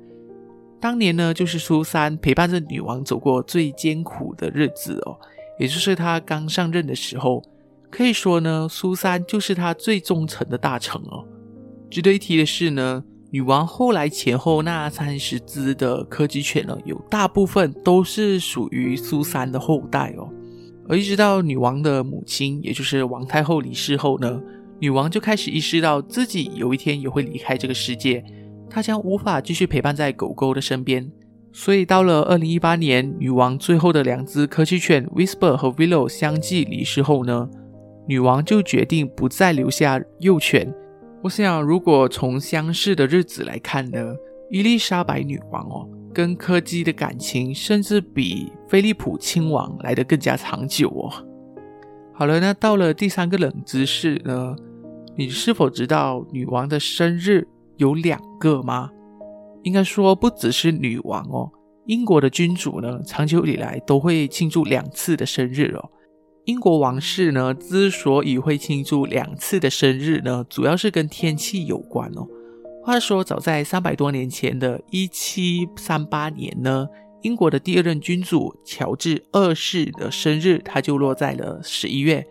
[0.80, 5.20] 当年呢就是苏珊陪伴着女王走过最艰苦的日子哦，
[5.60, 7.44] 也就是她刚上任的时候，
[7.92, 11.28] 可以说呢苏珊就是她最忠诚的大臣哦。
[11.92, 20.30] 值得一提的是呢，女王后来前后那三十只的柯基犬呢，有大部分都是属于苏珊的后代哦。
[20.88, 24.42] 而一直到女王的母亲，也就是王太后离世后呢，
[24.80, 28.24] 女王就开始意识到自己有一天也会离开这个世界，
[28.70, 31.12] 她将无法继续陪伴在狗狗的身边。
[31.52, 37.50] 所以到了二零一八年，女王最后的两只柯基犬 Whisper 和 Willow 相继离世后呢，
[38.08, 40.72] 女王就决定不再留下幼犬。
[41.24, 44.16] 我想，如果从相识的日子来看呢，
[44.52, 51.14] 伊丽莎白女王哦，跟柯基的感情甚至比菲利普亲王来得更加长久哦。
[52.12, 54.56] 好了，那到了第三个冷知识呢，
[55.16, 58.90] 你是否知道女王的生日有两个吗？
[59.62, 61.52] 应该说不只是女王哦，
[61.86, 65.92] 英国的君主呢，长久以来都会庆祝两次的生日哦。
[66.46, 72.28] 英国王室呢，之所以会庆祝两次的生日呢，主要是跟天气有关哦。
[72.88, 76.88] 话说，早在三百多年前的一七三八年呢，
[77.22, 82.26] 英国的第二任君主乔治二世的生日，他就落在了十一月。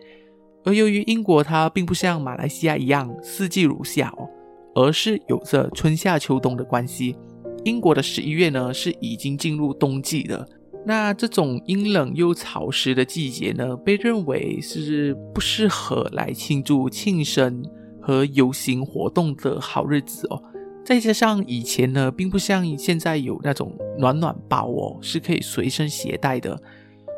[0.65, 4.27] 而由于英国它并不像马来西亚一样四季如夏哦，
[4.73, 7.15] 而是有着春夏秋冬的关系。
[7.63, 10.43] 英国的十一月呢是已经进入冬季的。
[10.87, 17.63] 那这种阴冷又潮湿的季节呢，被认为是不适合来庆祝庆生
[18.07, 20.41] 和游行活动的好日子哦。
[20.85, 26.57] 再加上以前呢，并不像现在有那种暖暖包哦，是可以随身携带的。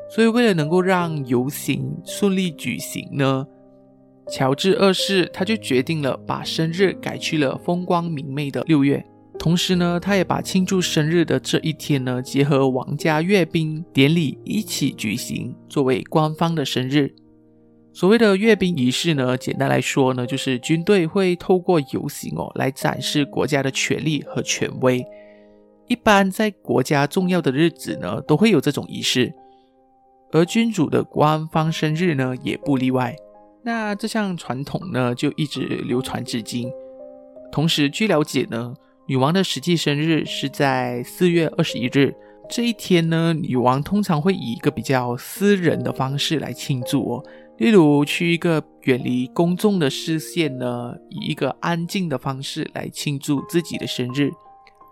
[0.10, 3.46] 所以为了能够让游行顺利举行呢，
[4.32, 9.06] 乔治二世他就决定了把生日改去了风光明媚的六月。
[9.38, 17.14] 同时呢，他也把庆祝生日的这一天呢，结合王家阅兵典礼一起举行，作为官方的生日。
[17.92, 25.06] 所谓的阅兵仪式呢，简单来说呢，就是军队会透过游行哦，来展示国家的权力和权威。
[25.88, 29.34] 一般在国家重要的日子呢，都会有这种仪式，
[30.32, 33.16] 而君主的官方生日呢，也不例外。
[33.64, 36.72] 那这项传统呢，就一直流传至今。
[37.52, 38.74] 同时，据了解呢，
[39.08, 42.16] 女王的实际生日是在四月二十一日。
[42.48, 47.24] 这一天呢，女王通常会以一个比较私人的方式来庆祝哦。
[47.60, 54.32] 例如去一个远离公众的视线呢，以一个安静的方式来庆祝自己的生日。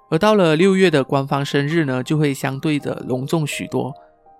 [0.09, 3.93] 而到了六月的官方生日呢，就会相对的隆重许多。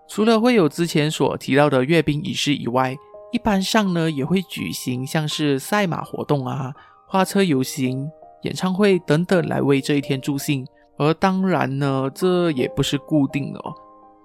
[0.10, 2.96] 除了会有之前所提到的阅兵仪式以外，
[3.32, 6.74] 一般上呢也会举行像是赛马活动啊、
[7.08, 8.10] 花车游行、
[8.44, 10.66] 演唱会等等来为这一天助兴。
[10.98, 13.74] 而当然呢，这也不是固定的哦，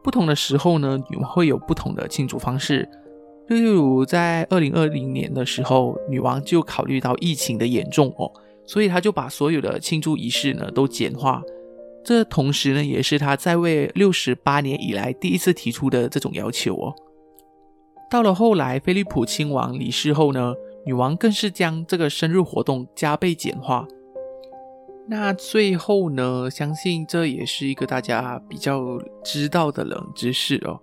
[0.02, 2.88] 不同的时候呢，女王会有不同的庆祝方式。
[3.48, 8.30] 例如，在二零二零年的时候，女王就考虑到疫情的严重哦，
[8.64, 11.42] 所以她就把所有的庆祝仪式呢都简化。
[12.04, 16.94] 这同时呢，也是她在位六十八年以来第一次提出的这种要求哦。
[18.10, 20.54] 到了后来，菲利普亲王离世后呢，
[20.86, 23.86] 女王更是将这个生日活动加倍简化。
[25.08, 30.80] 那最后呢，相信这也是一个大家比较知道的冷知识哦。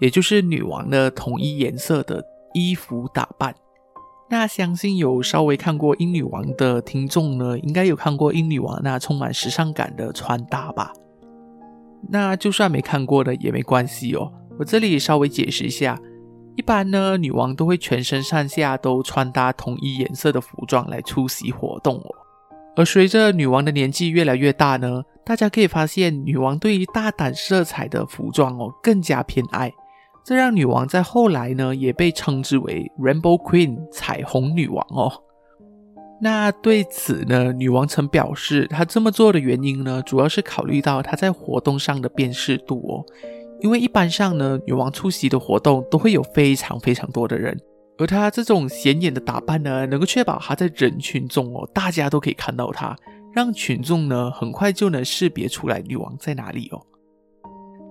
[0.00, 3.54] 也就是女王的统一颜色的衣服打扮。
[4.28, 10.92] 那相信有稍微看过英女王的听众呢，应该有看过英女王那充满时尚感的穿搭吧？
[12.10, 14.32] 那就算没看过的也没关系哦。
[14.58, 16.00] 我这里稍微解释一下，
[16.56, 22.14] 一般呢，女王都会全身上下都穿搭统一颜色的服装来出席活动哦。
[22.74, 29.72] 而随着女王的年纪越来越大呢，大家可以发现，女王对于大胆色彩的服装哦更加偏爱。
[30.26, 35.22] 这让女王在后来呢，也被称之为 Rainbow Queen 彩虹女王哦。
[36.20, 43.06] 那对此呢，女王曾表示，她这么做的原因呢，主要是考虑到她在活动上的辨识度哦。
[43.60, 47.56] 因为一般上呢，女王出席的活动都会有非常非常多的人，
[47.96, 52.96] 而她这种显眼的打扮呢，能够确保她在人群中哦，大家都可以看到她，
[53.32, 56.84] 让群众呢很快就能识别出来女王在哪里哦。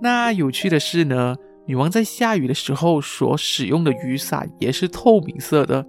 [0.01, 1.37] 那有趣的是呢。
[1.67, 5.85] 女王在下雨的时候所使用的雨伞也是透明色的，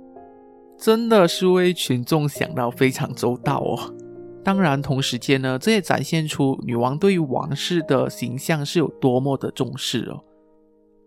[0.79, 3.95] 真的是为群众想到非常周到哦。
[4.43, 10.23] 当然，同时间呢，这也展现出女王对于王室的形象是有多么的重视哦。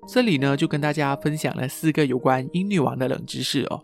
[0.08, 3.82] 这里呢，就跟大家分享了四个有关英女王的冷知识哦。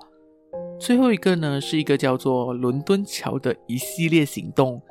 [0.78, 4.82] 最后一个呢，是一个叫做伦敦桥的一系列行动。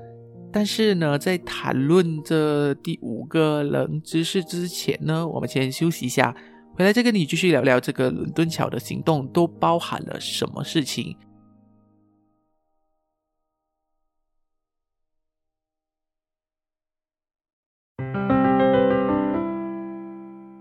[0.57, 6.33] 但是呢，在谈论这第五个冷知识之前呢，我们先休息一下，
[6.77, 11.17] 回来再跟你继续聊聊这个伦敦桥的行动都包含了什么事情。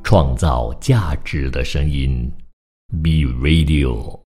[0.03, 2.31] 创造价值的声音
[3.03, 4.21] ，B Radio。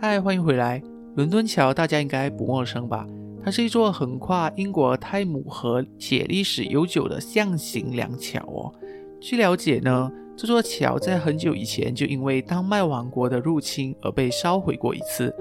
[0.00, 0.82] 嗨，欢迎回来。
[1.16, 3.06] 伦敦桥大家应该不陌生吧？
[3.44, 8.72] 它是一座横跨英国泰姆河且历史悠久的象形梁桥哦。
[9.20, 15.34] 据了解呢，这座桥在很久以前就因为丹麦王国的入侵而被烧毁过一次。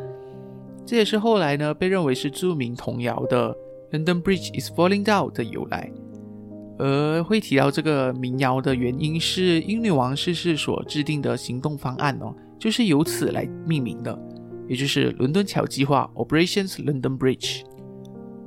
[0.84, 3.56] 这也是后来呢被认为是著名童谣的
[3.92, 5.92] “London Bridge is falling down” 的由来。
[6.80, 14.18] 而会提到这个民谣的原因是英女王逝世所制定的行动方案哦，就是由此来命名的，
[14.68, 17.62] 也就是伦敦桥计划 （Operations London Bridge）。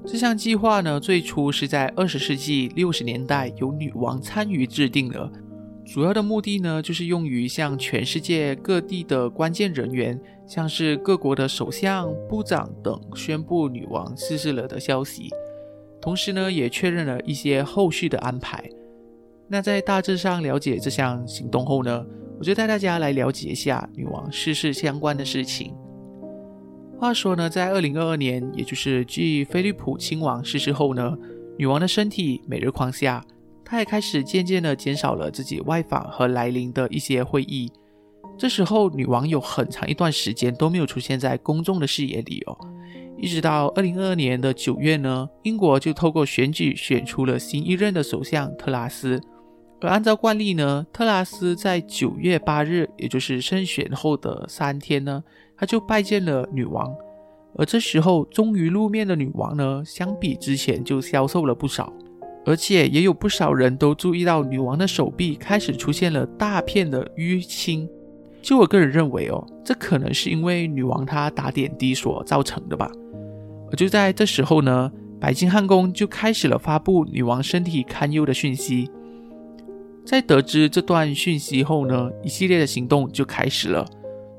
[0.06, 5.30] 这项计划呢，最初是在二十世纪六十年代由女王参与制定的，
[5.86, 15.30] 主要的目的呢，就是用于向全世界各地的关键人员，像是各国的首相、部长等，宣布女王逝世了的消息。
[16.02, 18.62] 同时呢，也确认了一些后续的安排。
[19.48, 22.04] 那在大致上了解这项行动后呢，
[22.38, 25.74] 我就带大家来了解一下女王逝世相关的事情。
[27.04, 31.14] 话说呢，在二零二二年，也就是继菲利普亲王逝世后呢，
[31.58, 33.22] 女王的身体每日况下，
[33.62, 37.70] 她也开始渐渐的减少了自己外访和来临的一些会议。
[38.38, 42.56] 这时候，女王有很长一段时间都没有出现在公众的视野里哦。
[43.18, 49.20] 一直到二零二二年的九月呢，英国就透过选举选出了新一任的首相特拉斯。
[49.82, 55.22] 而按照惯例呢，特拉斯在九月八日，也就是胜选后的三天呢，
[55.56, 56.94] 他就拜见了女王。
[57.56, 61.92] 而这时候终于露面的女王呢，相比之前就消瘦了不少，
[62.44, 67.88] 而且也有不少人都注意到女王的手臂开始出现了大片的淤青。
[68.42, 72.90] 就我个人认为哦，这可能是因为女王她打点滴所造成的吧。
[73.70, 74.90] 而就在这时候呢，
[75.20, 78.90] 白金汉宫就开始了发布女王身体堪忧的讯息。
[80.04, 83.86] 在得知这段讯息后呢，一系列的行动就开始了。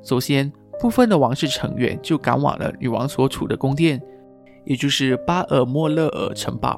[0.04, 4.02] 首先，部分的王室成员就赶往了女王所处的宫殿，
[4.66, 6.78] 也就是巴尔莫勒尔城堡。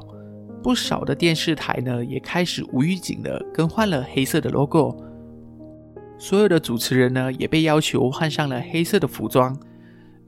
[0.64, 4.96] 不少的电视台呢，也开始无预警的更换了黑色的 logo。
[6.18, 9.58] 所有的主持人呢，也被要求换上了黑色的服装。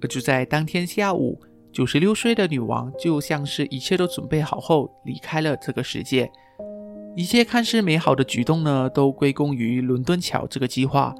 [0.02, 1.40] 而就在当天下午，
[1.72, 6.32] 九十六岁的女王就像是一切都准备好后离开了这个世界。
[7.16, 11.14] 一切看似美好的举动呢，都归功于伦敦桥这个计划。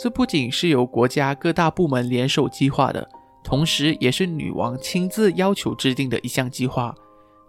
[0.00, 3.08] 这不仅是由国家各大部门联手计划的，
[3.42, 6.94] 同时也是女王亲自要求制定的一项计划。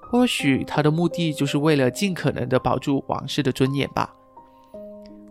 [0.02, 4.12] 或许她的目的就是为了尽可能的保住王室的尊严吧。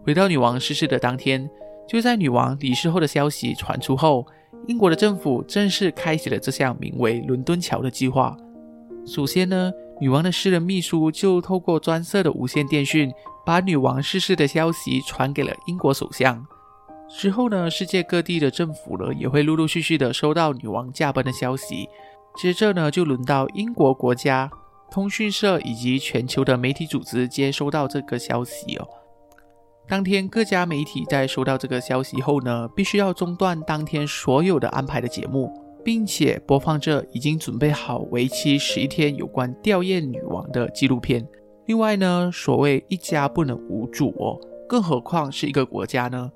[0.05, 1.51] 回到女王逝世的当天，
[1.89, 4.25] 就在女王离世后的消息传出后，
[4.69, 8.37] 英国的政府正式开启了这项名为“伦敦桥”的计划。
[9.05, 9.73] 首先呢。
[10.01, 13.13] 女王的私人秘书就透过专设的无线电讯，
[13.45, 16.47] 把女王逝世的消息传给了英国首相。
[17.09, 21.89] 之后呢，世界各地的政府呢也会陆陆续续的收到女王驾崩的消息。
[22.37, 24.51] 接着呢，就轮到英国国家
[24.91, 28.87] 通讯社以及全球的媒体组织接收到这个消息哦。
[29.89, 35.53] 当天各家媒体在收到这个消息后呢，必须要中断当天所有的安排的节目。
[35.85, 41.27] 并且播放着已经准备好为期十一天有关吊唁女王的纪录片。
[41.65, 44.39] 另外呢，所谓一家不能无主哦，
[44.69, 46.31] 更何况是一个国家呢？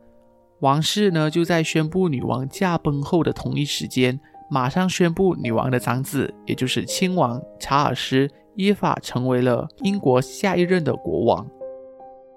[0.63, 11.45] 王室呢就在宣布女王驾崩后的同一时间，马上宣布女王的长子，也就是亲王查尔斯依法成为了英国下一任的国王。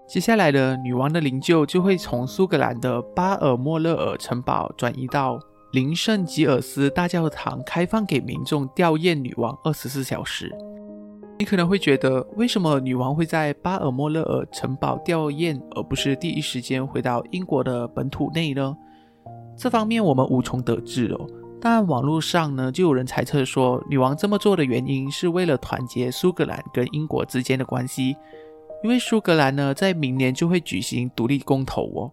[0.07, 5.39] 接下来的女王的灵柩就会从苏格兰的巴尔莫勒尔城堡转移到。
[5.71, 10.49] 林圣吉尔斯大教堂开放给民众吊唁女王二十四小时。
[11.37, 18.75] 你可能会觉得，为什么女王会在巴尔莫勒尔城堡吊唁，而不是第一时间回到英国的本土内呢？
[19.57, 21.27] 这方面我们无从得知哦。
[21.59, 28.15] 但网络上呢，就有人猜测说，女王这么做的原因是为了团结苏格兰跟英国之间的关系，
[28.81, 32.11] 因为苏格兰呢，在明年就会举行独立公投哦。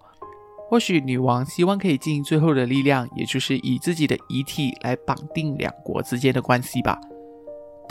[0.68, 6.99] 或许女王希望可以尽最后的力量，也就是以自己的遗体来绑定两国之间的关系吧。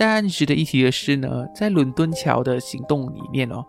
[0.04, 3.64] 但值得一提的是呢，在伦敦桥的行动里面哦，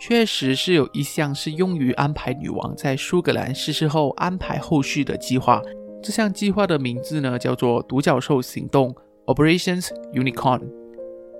[0.00, 5.62] 确实是有一项是用于安排女王在苏格兰逝世后安排后续的计划。
[6.02, 8.92] 这项计划的名字呢叫做“独角兽行动
[9.26, 10.62] ”（Operations Unicorn）。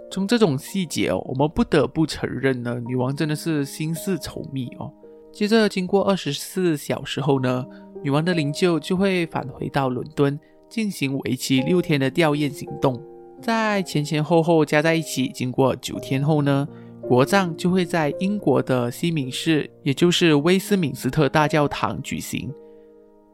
[0.08, 4.88] 从这种细节哦，我们不得不承认呢，女王真的是心思稠密哦。
[5.32, 7.66] 接着，经过二十四小时后呢，
[8.04, 13.02] 女王的灵柩就会返回到伦敦，进行为期六天的吊唁行动。
[13.40, 16.66] 在前前后后加在一起，经过九天后呢，
[17.00, 22.52] 国葬就会在英国的西敏寺，也就是威斯敏斯特大教堂举行。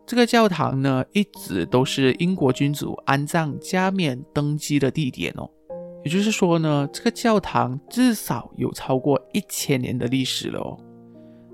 [0.07, 5.48] 这个教堂呢，一直都是英国君主安葬、加冕登基的地点哦。
[6.05, 10.78] 也就是说呢，这个教堂至少有超过一千年的历史了哦。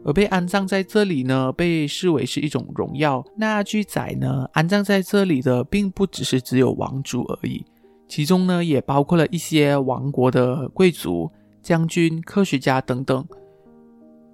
[0.04, 3.24] 而被安葬在这里呢，被视为是一种荣耀。
[3.36, 7.64] 那据载呢，安葬在这里的并不只是只有王族而已，
[8.10, 11.30] 其中呢也包括了一些王国的贵族、
[11.62, 13.24] 将军、科学家等等。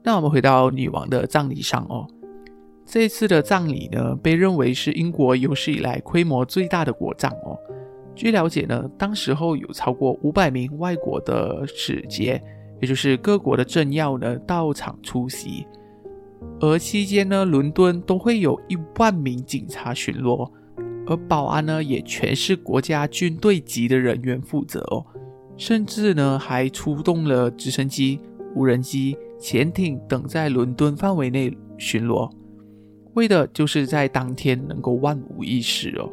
[0.02, 2.08] 那我们回到女王的葬礼上哦，
[2.86, 7.54] 这次的葬礼呢，被认为是英国有史以来规模最大的国葬哦。
[8.14, 12.42] 据了解呢，当时候有超过五百名外国的使节。
[12.78, 15.66] 也就是各国的政要呢到场出席，
[16.60, 20.46] 而期间呢，伦敦都会有一万名警察巡逻，
[21.06, 25.04] 而保安呢也全是国家军队级的人员负责哦。
[25.56, 28.20] 甚至呢还出动了直升机、
[28.54, 32.30] 无人机、潜艇等在伦敦范围内巡逻，
[33.14, 36.10] 为的就是在当天能够万无一失哦。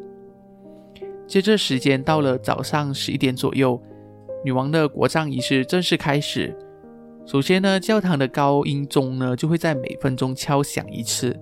[1.26, 3.80] 接着时间到了早上十一点左右，
[4.44, 6.56] 女王的国葬仪式正式开始。
[7.26, 11.34] 首先呢，教堂的高音钟呢就会在每分钟敲响一次。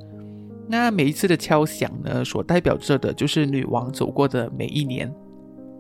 [0.69, 5.13] 那每一次的敲响呢，所代表着的就是女王走过的每一年。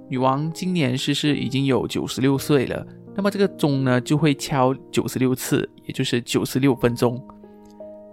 [0.08, 7.18] 女王今年逝世已经有九十六岁了，那么这个钟呢就会敲九十六次，也就是九十六分钟。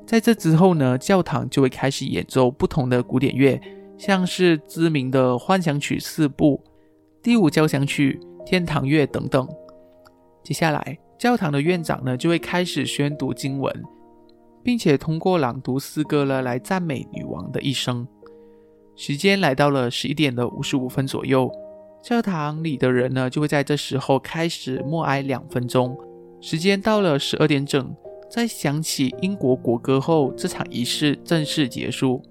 [0.07, 3.59] 在这之后呢，教堂就会开始演奏不同的古典乐，
[3.97, 6.63] 像是知名的幻想曲四部、
[7.21, 9.47] 第五交响曲、天堂乐等等。
[10.43, 13.83] 接下来，教堂的院长呢就会开始宣读经文。
[14.63, 18.07] 并且通过朗读诗歌呢来赞美女王的一生。
[18.95, 21.49] 时间来到了十一点的五十五分左右，
[22.03, 25.97] 教堂里的人呢就会在这时候开始默哀两分钟。
[26.41, 27.93] 时间到了十二点整，
[28.29, 32.21] 在响起英国国歌后，这场仪式正式结束。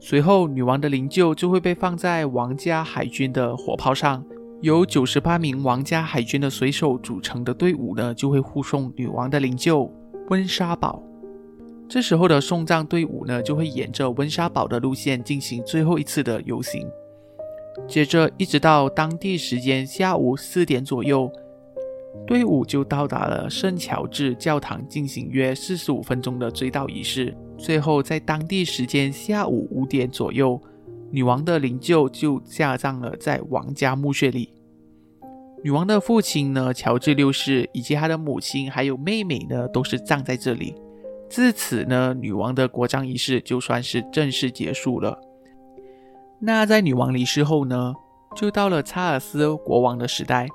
[0.00, 4.24] 随后，女王的灵柩就会被放在王家海军的火炮上，
[4.60, 9.88] 由九十八名王家海军的水手组成的队伍呢就会护送女王的灵柩
[10.28, 11.02] 温莎堡。
[11.92, 16.90] 这时候的送葬队伍呢，就会沿着温莎堡的路线进行最后一次的游行。
[17.86, 21.30] 接着，一直到当地时间下午四点左右，
[22.26, 27.36] 队伍就到达了圣乔治教堂，进行约四十五分钟的追悼仪式。
[27.58, 30.58] 最后，在当地时间下午五点左右，
[31.10, 34.48] 女王的灵柩就下葬了在王家墓穴里。
[35.62, 40.74] 女王的父亲呢，乔治六世，以及他的母亲还有妹妹呢，都是葬在这里。
[41.32, 45.18] 自此呢，女王的国葬仪式就算是正式结束了。
[46.38, 47.94] 那在女王离世后呢，
[48.36, 50.46] 就到了查尔斯国王的时代。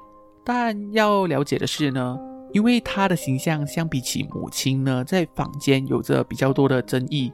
[0.45, 2.15] 但要了解的是呢，
[2.53, 7.31] 因为他的形象相比起母亲呢，在坊间有着比较多的争议，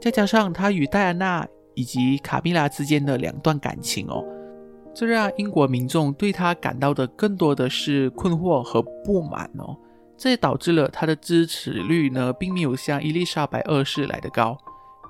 [0.00, 4.24] 再加上他与戴安娜以及卡米拉之间的两段感情哦，
[4.94, 9.76] 这让英国民众对他感到的更多的是困惑和不满哦。
[10.18, 14.56] 这也导致了他的支持率呢，并没有像伊丽莎白二世来的高。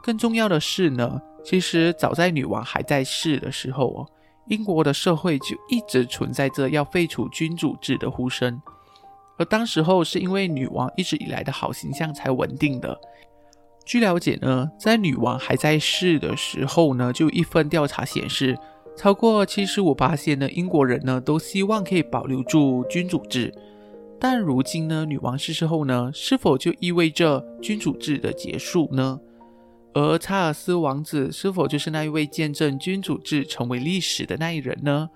[0.02, 4.06] 更重要的是呢，其实早在女王还在世的时候哦，
[4.48, 8.60] 英国的社会就一直存在着要废除君主制的呼声。
[9.38, 12.98] 而当时候是因为女王一直以来的好形象才稳定的。
[13.84, 18.58] 据了解呢，在女王还在世的时候呢，就一份调查显示，
[18.96, 23.54] 超过七十五八线的英国人呢，都希望可以保留住君主制。
[24.18, 29.20] 但如今呢，女王逝世后呢，是否就意味着君主制的结束呢？
[29.92, 35.08] 而查尔斯王子是否就是那一位见证君主制成为历史的那一人呢？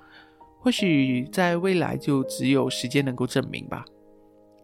[0.59, 3.84] 或许在未来就只有时间能够证明吧。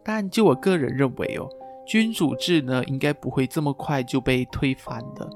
[0.04, 1.48] 但就我个人认为哦，
[1.86, 5.28] 君主制呢，应该不会这么快就被推翻的，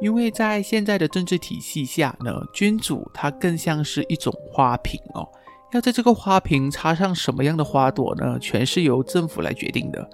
[0.00, 5.28] 因为在现在的政治体系下呢，君主他更像是一种花瓶哦。
[5.72, 8.38] 要在这个花瓶插上什么样的花朵呢？
[8.40, 10.10] 全是由政府来决定的。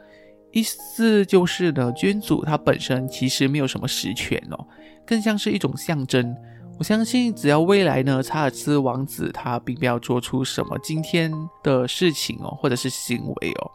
[0.53, 4.67] 意思就是呢，君主他本身其实没有什么实权哦，
[5.07, 6.35] 更像是一种象征。
[6.79, 11.33] 我相信，只要未来呢，查尔斯王子他并没有做出什么惊天
[11.63, 13.71] 的事情哦，或者是行为哦，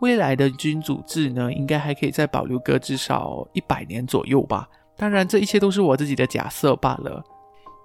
[0.00, 4.68] 未来的君主制呢，应该还可以再保留个至少一百年左右吧。
[4.96, 7.22] 当然，这一切都是我自己的假设罢了。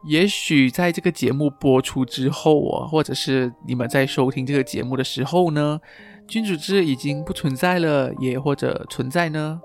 [0.03, 5.79] 也许在这个节目播出之后啊，或者是你们在收听这个节目的时候呢，
[6.27, 9.61] 君主制已经不存在了，也或者存在呢？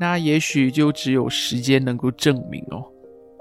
[0.00, 2.84] 那也许就只有时间能够证明哦。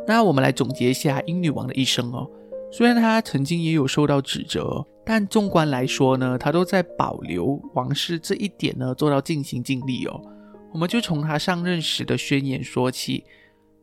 [0.07, 2.29] 那我们来总结一下英女王的一生哦。
[2.71, 10.21] 虽然她曾经也有受到指责，但纵观来说呢，她都在保留王室这一点呢做到尽心尽力哦。
[10.71, 13.23] 我们就从她上任时的宣言说起。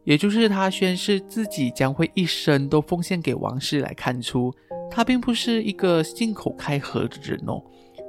[0.05, 4.55] 也就是他宣誓自己将会一生都奉献给王室，来看出
[4.91, 7.63] 他并不是一个信口开河的人哦。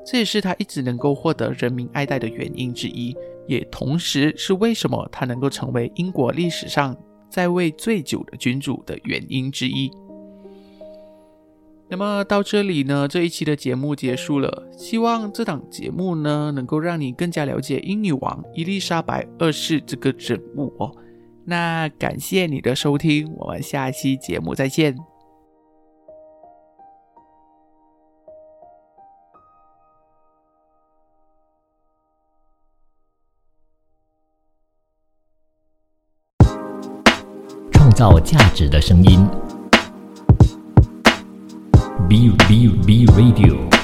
[0.06, 3.16] 这也是他一直能够获得人民爱戴的原因之一，
[3.48, 6.96] 也同时是为什么他能够成为英国历史上
[7.28, 9.89] 在位最久的君主的原因之一。
[11.88, 14.68] 那么到这里呢，这一期的节目结束了。
[14.76, 20.91] 希望这档节目呢，能够让你更加了解英女王伊丽莎白二世这个人物哦。
[21.48, 24.96] 那感谢你的收听，我们下期节目再见。
[37.72, 39.26] 创造价值的声音
[42.10, 43.75] ，B B B Radio。